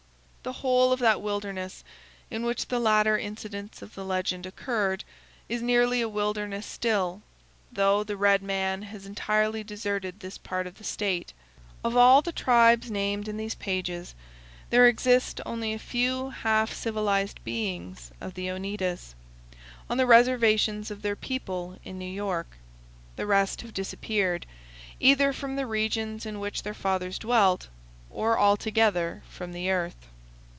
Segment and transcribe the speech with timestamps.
[0.43, 1.83] The whole of that wilderness,
[2.31, 5.03] in which the latter incidents of the legend occurred,
[5.47, 7.21] is nearly a wilderness still,
[7.71, 11.31] though the red man has entirely deserted this part of the state.
[11.83, 14.15] Of all the tribes named in these pages,
[14.71, 19.13] there exist only a few half civilized beings of the Oneidas,
[19.91, 22.57] on the reservations of their people in New York.
[23.15, 24.47] The rest have disappeared,
[24.99, 27.67] either from the regions in which their fathers dwelt,
[28.09, 30.07] or altogether from the earth.